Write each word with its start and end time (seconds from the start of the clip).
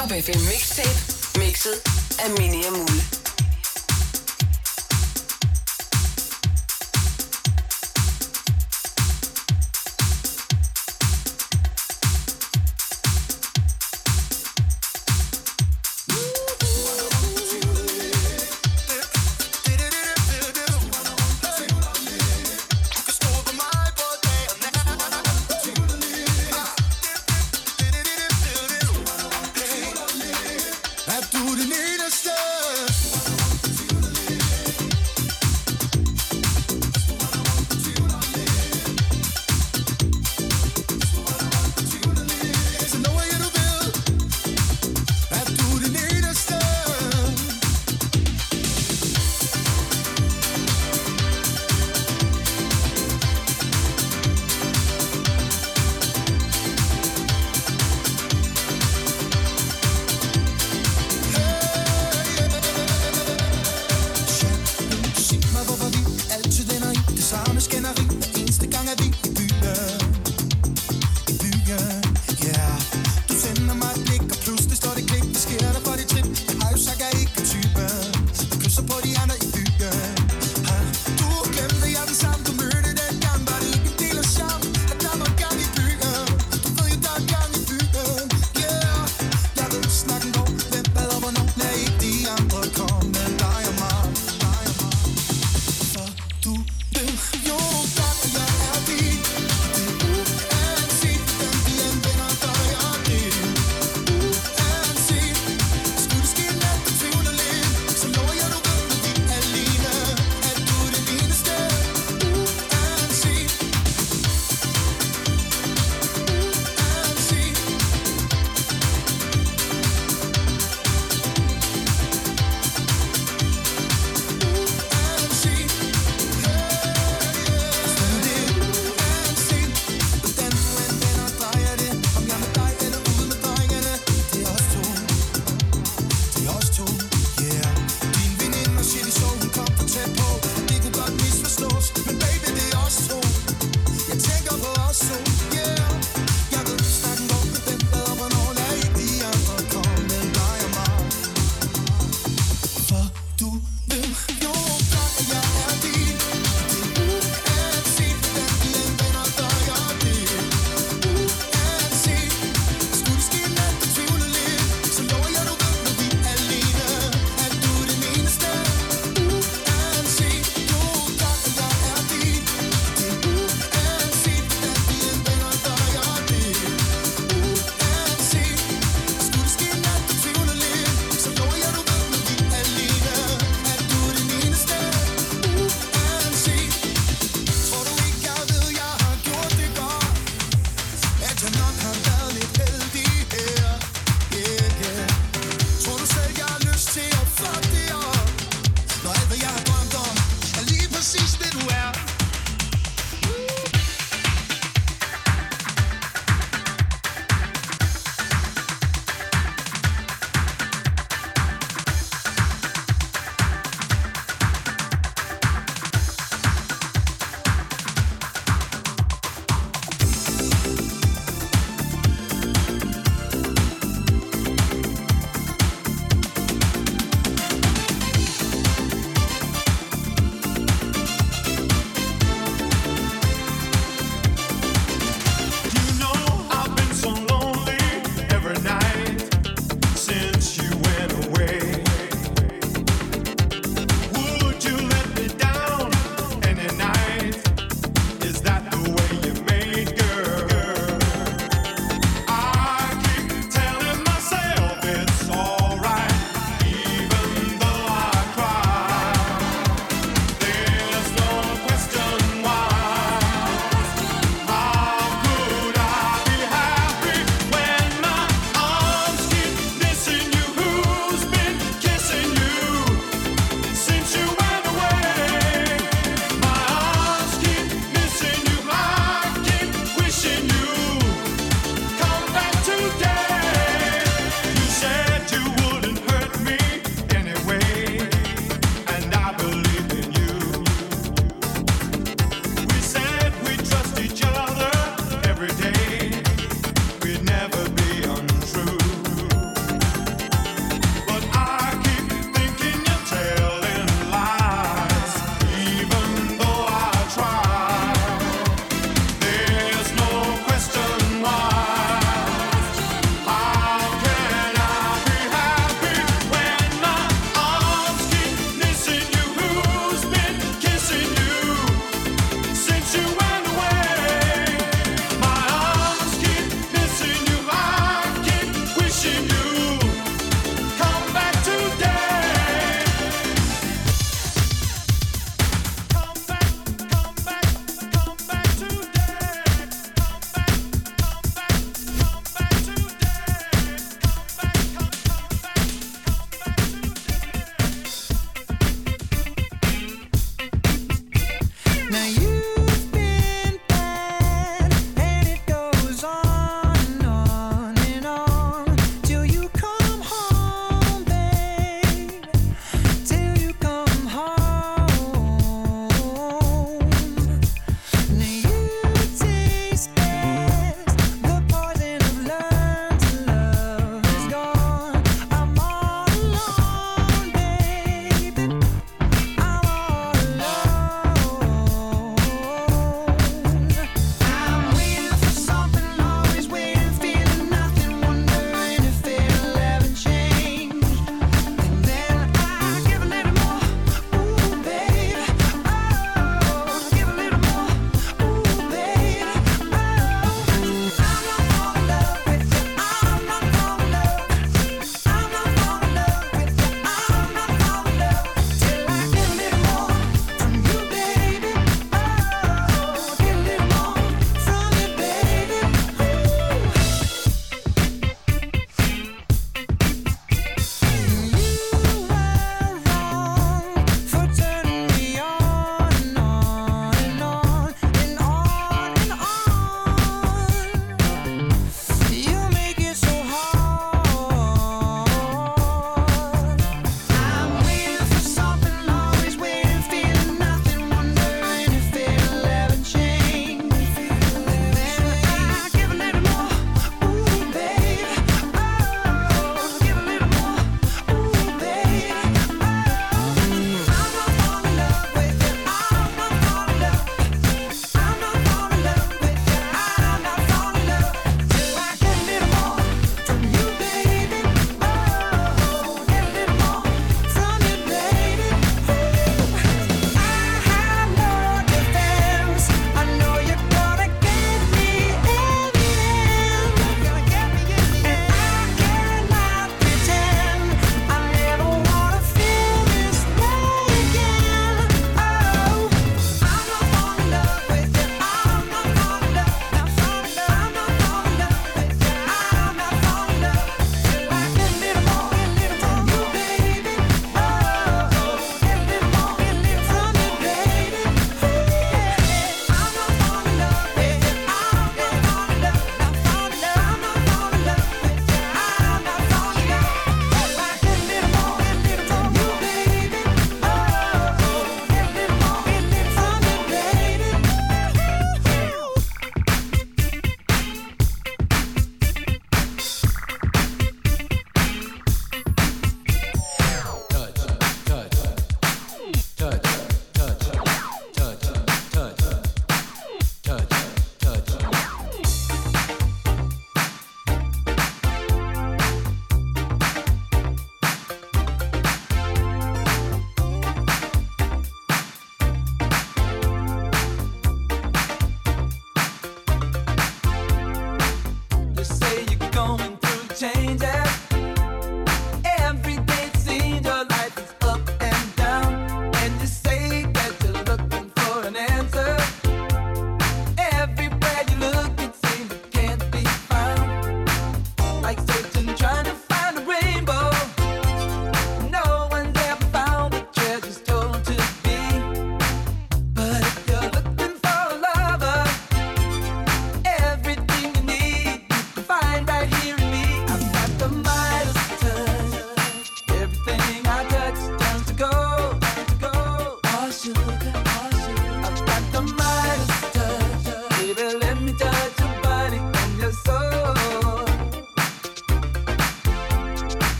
Hip 0.00 0.08
Hop 0.08 0.18
FM 0.24 0.40
Mixtape, 0.48 0.98
mixet 1.38 1.74
af 2.18 2.30
Mini 2.38 2.64
og 2.66 2.72
Mule. 2.72 3.19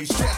Drop 0.00 0.31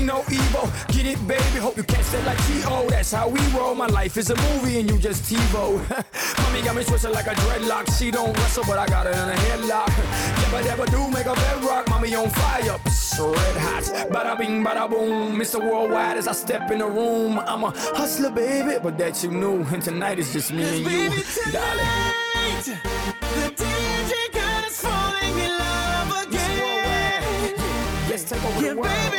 see 0.00 0.06
no 0.06 0.24
evil. 0.30 0.68
Get 0.88 1.06
it, 1.06 1.28
baby. 1.28 1.58
Hope 1.60 1.76
you 1.76 1.82
catch 1.84 2.06
that 2.10 2.24
like 2.26 2.38
T.O. 2.46 2.88
That's 2.88 3.12
how 3.12 3.28
we 3.28 3.40
roll. 3.48 3.74
My 3.74 3.86
life 3.86 4.16
is 4.16 4.30
a 4.30 4.36
movie 4.36 4.80
and 4.80 4.90
you 4.90 4.98
just 4.98 5.24
TiVo. 5.32 5.78
Mommy 6.42 6.62
got 6.62 6.76
me 6.76 6.84
twisted 6.84 7.12
like 7.12 7.26
a 7.26 7.34
dreadlock. 7.34 7.98
She 7.98 8.10
don't 8.10 8.36
wrestle, 8.38 8.64
but 8.66 8.78
I 8.78 8.86
got 8.86 9.06
her 9.06 9.12
in 9.12 9.28
a 9.28 9.40
headlock. 9.46 9.86
But 9.96 10.50
Whatever 10.60 10.86
do, 10.86 11.08
make 11.10 11.26
a 11.26 11.34
bedrock, 11.34 11.88
mommy 11.88 12.14
on 12.14 12.28
fire. 12.30 12.78
Psst, 12.84 13.32
red 13.34 13.56
hot, 13.56 13.84
bada 14.10 14.36
bing, 14.36 14.64
bada 14.64 14.88
boom. 14.90 15.38
Mr. 15.38 15.60
Worldwide 15.60 16.16
as 16.16 16.26
I 16.26 16.32
step 16.32 16.70
in 16.70 16.78
the 16.78 16.86
room. 16.86 17.38
I'm 17.38 17.64
a 17.64 17.70
hustler, 17.96 18.30
baby, 18.30 18.78
but 18.82 18.98
that 18.98 19.22
you 19.22 19.30
knew. 19.30 19.62
And 19.72 19.82
tonight 19.82 20.18
is 20.18 20.32
just 20.32 20.52
me 20.52 20.62
and 20.64 20.78
you, 20.78 21.22
darling. 21.52 21.86
tonight, 22.64 22.80
the 23.36 23.54
DJ 23.62 24.12
God 24.32 24.64
is 24.66 24.80
falling 24.80 25.38
in 25.38 25.50
love 25.56 26.26
again. 26.26 27.54
Let's 28.10 28.24
take 28.24 28.44
over 28.44 28.60
Yeah, 28.62 28.70
the 28.74 28.80
world. 28.80 28.88
baby, 28.88 29.09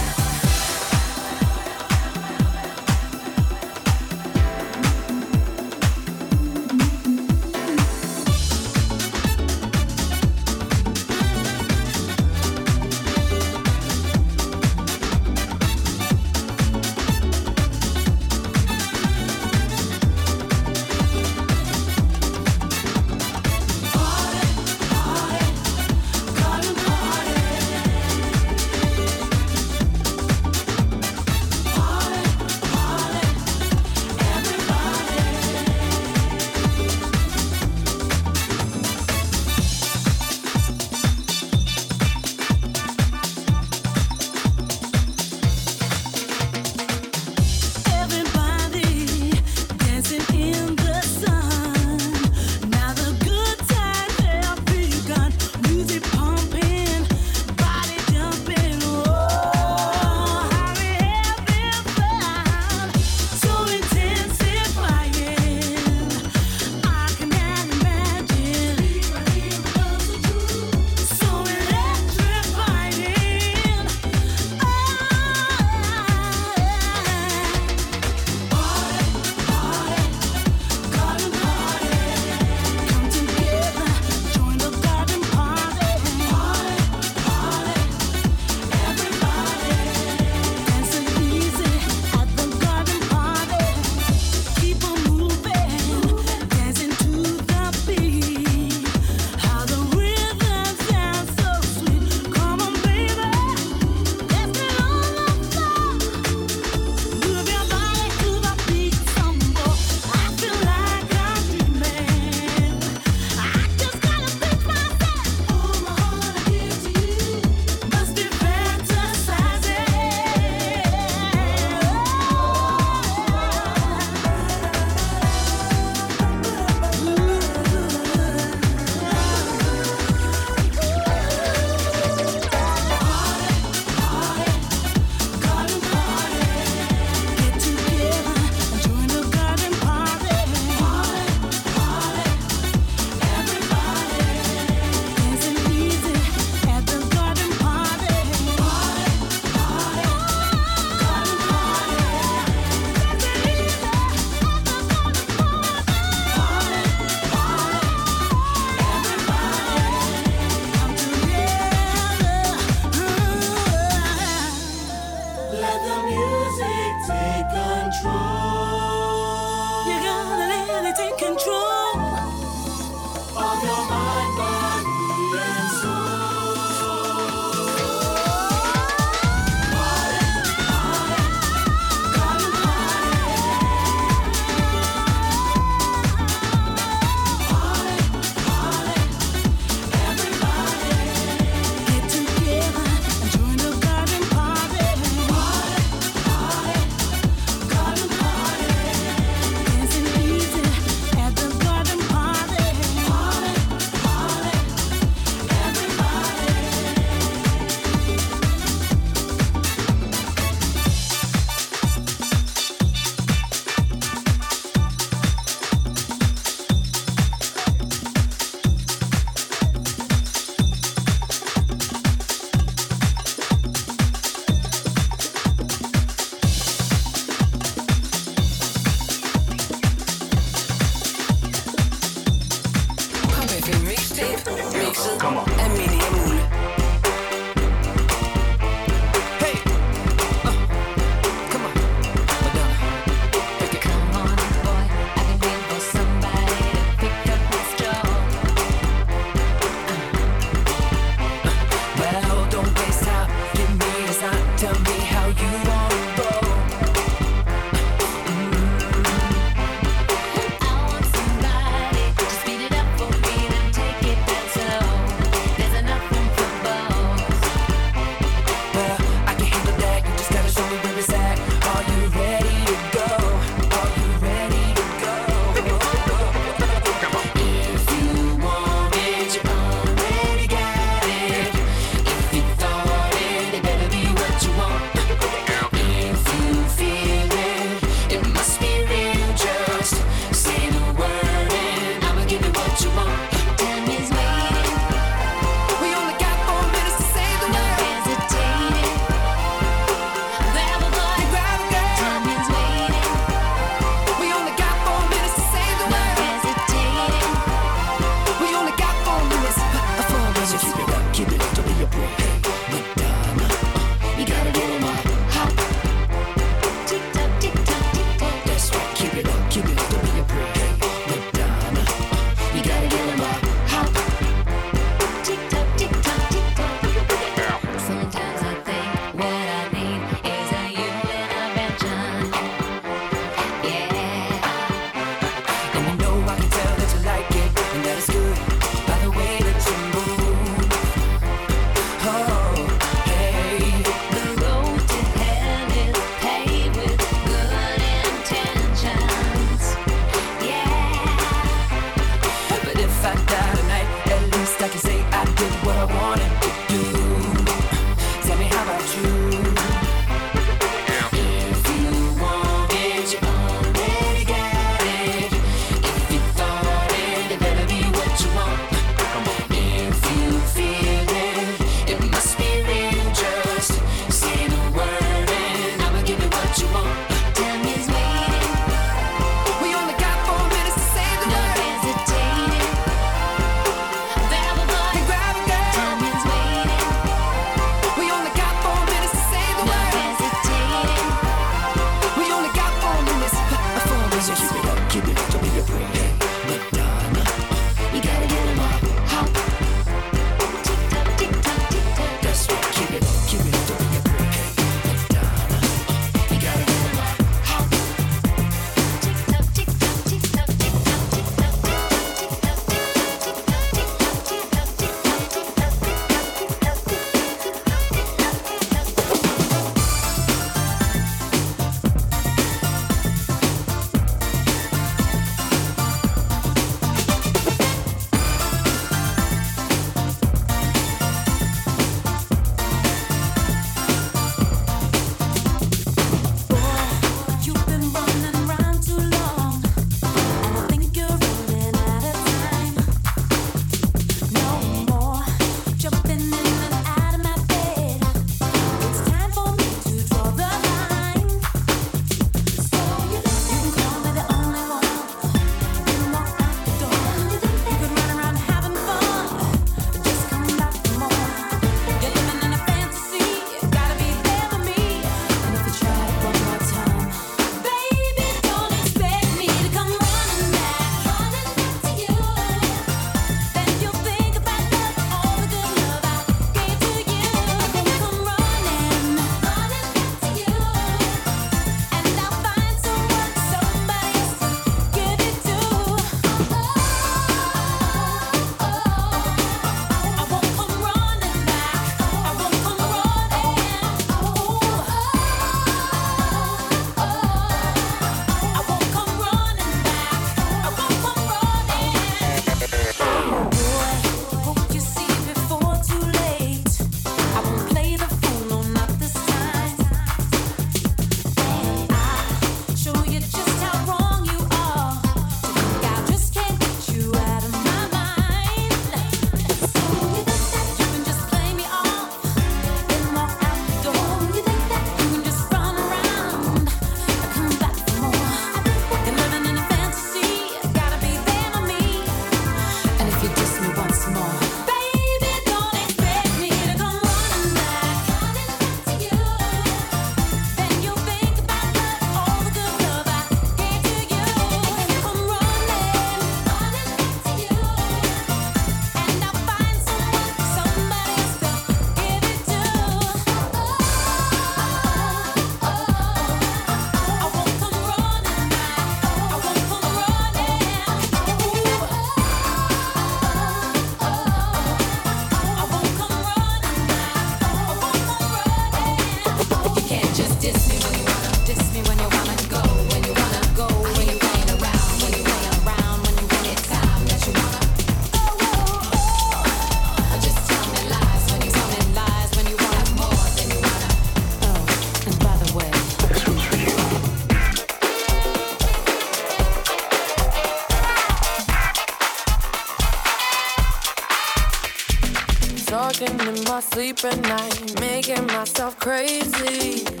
sleep 596.97 597.13
at 597.13 597.21
night, 597.21 597.79
making 597.79 598.27
myself 598.27 598.77
crazy. 598.79 600.00